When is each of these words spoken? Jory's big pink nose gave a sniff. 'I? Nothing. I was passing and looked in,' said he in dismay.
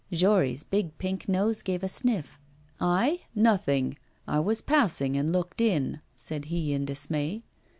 Jory's 0.11 0.63
big 0.63 0.97
pink 0.97 1.29
nose 1.29 1.61
gave 1.61 1.83
a 1.83 1.87
sniff. 1.87 2.39
'I? 2.79 3.19
Nothing. 3.35 3.99
I 4.27 4.39
was 4.39 4.63
passing 4.63 5.15
and 5.15 5.31
looked 5.31 5.61
in,' 5.61 6.01
said 6.15 6.45
he 6.45 6.73
in 6.73 6.85
dismay. 6.85 7.43